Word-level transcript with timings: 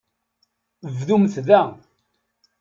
Bdumt 0.97 1.33
da. 1.47 1.61